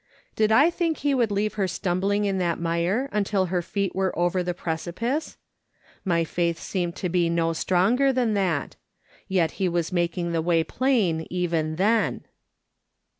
[0.35, 4.17] Did I think he would leave her stumbling in that mire until her feet were
[4.17, 5.37] over the precipice?
[6.03, 8.77] My faith seemed to be no stronger than that.
[9.27, 12.25] Yet he was making the way plain even then.